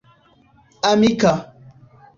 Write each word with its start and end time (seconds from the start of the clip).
amika 0.91 1.31